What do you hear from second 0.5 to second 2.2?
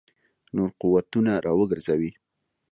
نور قوتونه را وګرځوي.